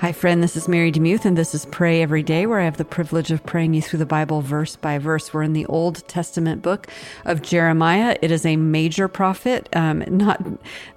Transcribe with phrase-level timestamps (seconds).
[0.00, 0.42] Hi, friend.
[0.42, 3.30] This is Mary DeMuth, and this is Pray Every Day, where I have the privilege
[3.30, 5.32] of praying you through the Bible verse by verse.
[5.32, 6.88] We're in the Old Testament book
[7.24, 8.16] of Jeremiah.
[8.20, 10.44] It is a major prophet, um, not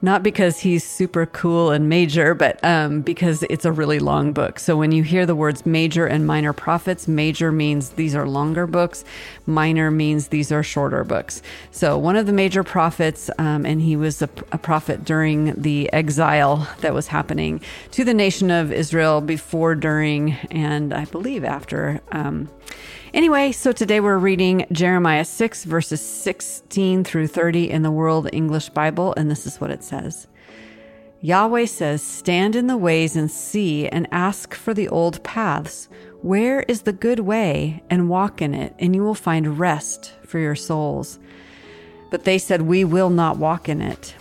[0.01, 4.59] not because he's super cool and major, but um, because it's a really long book.
[4.59, 8.67] So when you hear the words major and minor prophets, major means these are longer
[8.67, 9.05] books,
[9.45, 11.41] minor means these are shorter books.
[11.71, 15.93] So one of the major prophets, um, and he was a, a prophet during the
[15.93, 17.61] exile that was happening
[17.91, 21.99] to the nation of Israel before, during, and I believe after.
[22.13, 22.49] Um,
[23.13, 28.69] anyway, so today we're reading Jeremiah 6, verses 16 through 30 in the World English
[28.69, 30.27] Bible, and this is what it says.
[31.19, 35.89] Yahweh says, Stand in the ways and see, and ask for the old paths.
[36.21, 37.83] Where is the good way?
[37.89, 41.19] And walk in it, and you will find rest for your souls.
[42.09, 44.15] But they said, We will not walk in it.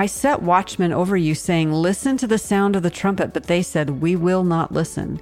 [0.00, 3.34] I set watchmen over you, saying, Listen to the sound of the trumpet.
[3.34, 5.20] But they said, We will not listen.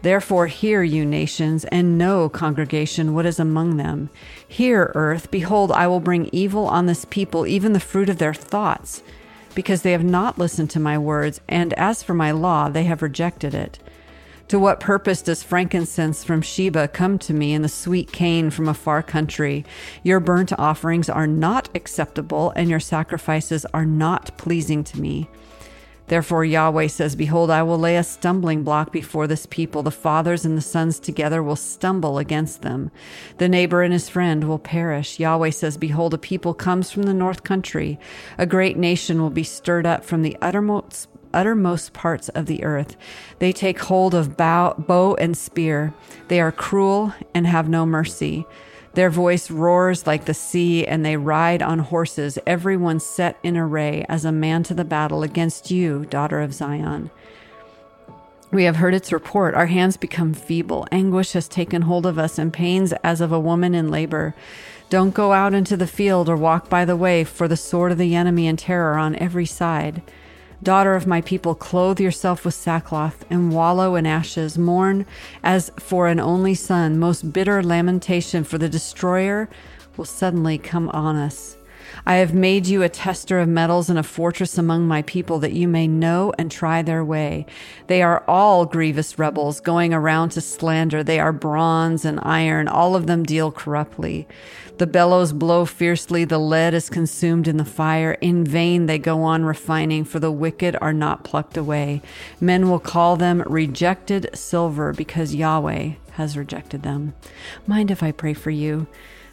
[0.00, 4.08] Therefore, hear, you nations, and know, congregation, what is among them.
[4.48, 8.32] Hear, earth, behold, I will bring evil on this people, even the fruit of their
[8.32, 9.02] thoughts,
[9.54, 13.02] because they have not listened to my words, and as for my law, they have
[13.02, 13.78] rejected it.
[14.52, 18.68] To what purpose does frankincense from Sheba come to me and the sweet cane from
[18.68, 19.64] a far country?
[20.02, 25.26] Your burnt offerings are not acceptable, and your sacrifices are not pleasing to me.
[26.08, 29.82] Therefore, Yahweh says, Behold, I will lay a stumbling block before this people.
[29.82, 32.90] The fathers and the sons together will stumble against them.
[33.38, 35.18] The neighbor and his friend will perish.
[35.18, 37.98] Yahweh says, Behold, a people comes from the north country.
[38.36, 42.96] A great nation will be stirred up from the uttermost uttermost parts of the earth.
[43.38, 45.94] They take hold of bow, bow and spear.
[46.28, 48.46] They are cruel and have no mercy.
[48.94, 54.04] Their voice roars like the sea, and they ride on horses, everyone set in array
[54.08, 57.10] as a man to the battle against you, daughter of Zion.
[58.50, 59.54] We have heard its report.
[59.54, 60.86] Our hands become feeble.
[60.92, 64.34] Anguish has taken hold of us, and pains as of a woman in labor.
[64.90, 67.98] Don't go out into the field or walk by the way, for the sword of
[67.98, 70.02] the enemy and terror on every side.
[70.62, 74.56] Daughter of my people, clothe yourself with sackcloth and wallow in ashes.
[74.56, 75.06] Mourn
[75.42, 77.00] as for an only son.
[77.00, 79.48] Most bitter lamentation for the destroyer
[79.96, 81.56] will suddenly come on us.
[82.06, 85.52] I have made you a tester of metals and a fortress among my people that
[85.52, 87.46] you may know and try their way.
[87.86, 91.02] They are all grievous rebels going around to slander.
[91.02, 92.68] They are bronze and iron.
[92.68, 94.26] All of them deal corruptly.
[94.78, 96.24] The bellows blow fiercely.
[96.24, 98.12] The lead is consumed in the fire.
[98.20, 102.02] In vain they go on refining, for the wicked are not plucked away.
[102.40, 107.14] Men will call them rejected silver because Yahweh has rejected them.
[107.66, 108.86] Mind if I pray for you?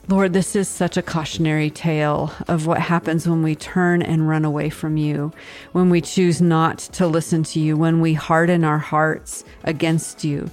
[0.08, 4.44] Lord, this is such a cautionary tale of what happens when we turn and run
[4.44, 5.32] away from you,
[5.72, 10.50] when we choose not to listen to you, when we harden our hearts against you.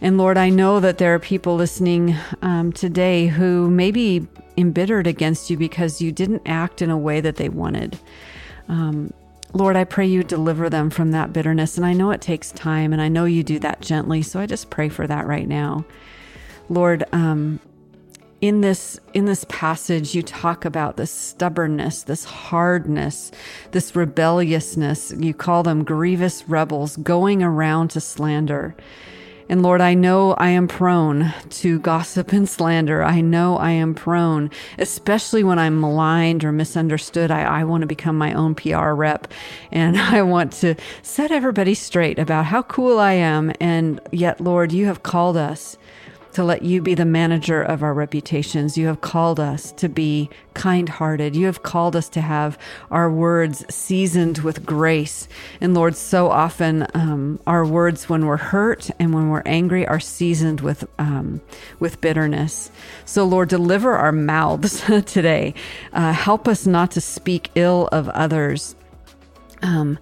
[0.00, 5.06] And Lord, I know that there are people listening um, today who may be embittered
[5.06, 7.98] against you because you didn't act in a way that they wanted.
[8.68, 9.12] Um,
[9.52, 11.76] Lord, I pray you deliver them from that bitterness.
[11.76, 14.22] And I know it takes time, and I know you do that gently.
[14.22, 15.84] So I just pray for that right now.
[16.68, 17.60] Lord, um,
[18.40, 23.32] in this in this passage you talk about this stubbornness this hardness
[23.72, 28.76] this rebelliousness you call them grievous rebels going around to slander
[29.50, 33.02] and Lord, I know I am prone to gossip and slander.
[33.02, 37.30] I know I am prone, especially when I'm maligned or misunderstood.
[37.30, 39.32] I, I want to become my own PR rep
[39.72, 43.52] and I want to set everybody straight about how cool I am.
[43.58, 45.78] And yet, Lord, you have called us
[46.38, 48.78] to let you be the manager of our reputations.
[48.78, 51.34] You have called us to be kind hearted.
[51.34, 52.56] You have called us to have
[52.92, 55.26] our words seasoned with grace.
[55.60, 59.98] And Lord, so often um, our words when we're hurt and when we're angry are
[59.98, 61.40] seasoned with, um,
[61.80, 62.70] with bitterness.
[63.04, 65.54] So, Lord, deliver our mouths today.
[65.92, 68.76] Uh, help us not to speak ill of others.
[69.60, 69.98] Um,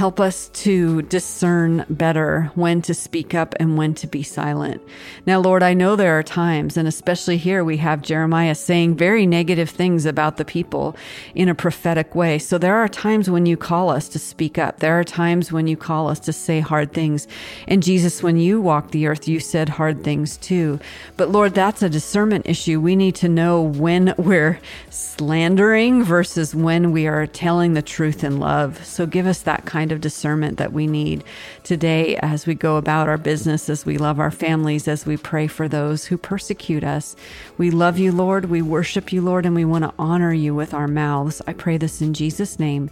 [0.00, 4.80] help us to discern better when to speak up and when to be silent.
[5.26, 9.26] Now, Lord, I know there are times, and especially here we have Jeremiah saying very
[9.26, 10.96] negative things about the people
[11.34, 12.38] in a prophetic way.
[12.38, 14.78] So there are times when you call us to speak up.
[14.78, 17.28] There are times when you call us to say hard things.
[17.68, 20.80] And Jesus, when you walked the earth, you said hard things too.
[21.18, 22.80] But Lord, that's a discernment issue.
[22.80, 28.40] We need to know when we're slandering versus when we are telling the truth in
[28.40, 28.82] love.
[28.86, 31.24] So give us that kind of discernment that we need
[31.62, 35.46] today as we go about our business, as we love our families, as we pray
[35.46, 37.16] for those who persecute us.
[37.58, 38.46] We love you, Lord.
[38.46, 41.42] We worship you, Lord, and we want to honor you with our mouths.
[41.46, 42.90] I pray this in Jesus' name.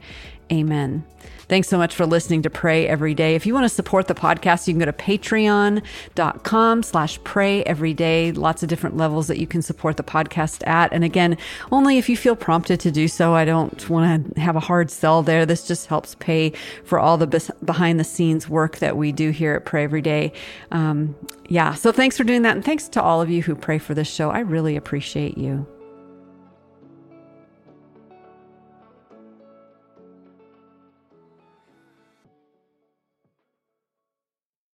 [0.50, 1.04] Amen.
[1.48, 3.34] Thanks so much for listening to Pray Every Day.
[3.34, 7.94] If you want to support the podcast, you can go to patreon.com slash pray every
[7.94, 8.32] day.
[8.32, 10.92] Lots of different levels that you can support the podcast at.
[10.92, 11.38] And again,
[11.72, 13.34] only if you feel prompted to do so.
[13.34, 15.46] I don't want to have a hard sell there.
[15.46, 16.52] This just helps pay
[16.84, 20.32] for all the behind the scenes work that we do here at Pray Every Day.
[20.70, 21.16] Um,
[21.48, 21.72] yeah.
[21.72, 22.56] So thanks for doing that.
[22.56, 24.30] And thanks to all of you who pray for this show.
[24.30, 25.66] I really appreciate you.